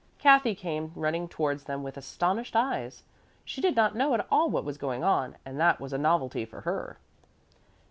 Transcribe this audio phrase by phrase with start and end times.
[0.17, 3.03] Kathy came running towards them with astonished eyes.
[3.45, 6.43] She did not know at all what was going on, and that was a novelty
[6.43, 6.97] for her.